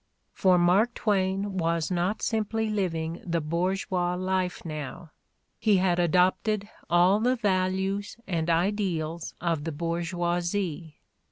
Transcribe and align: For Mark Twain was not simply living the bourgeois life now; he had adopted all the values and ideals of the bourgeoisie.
For 0.33 0.57
Mark 0.57 0.95
Twain 0.95 1.57
was 1.59 1.91
not 1.91 2.23
simply 2.23 2.71
living 2.71 3.21
the 3.23 3.39
bourgeois 3.39 4.15
life 4.15 4.65
now; 4.65 5.11
he 5.59 5.77
had 5.77 5.99
adopted 5.99 6.67
all 6.89 7.19
the 7.19 7.35
values 7.35 8.17
and 8.25 8.49
ideals 8.49 9.35
of 9.39 9.63
the 9.63 9.71
bourgeoisie. 9.71 10.97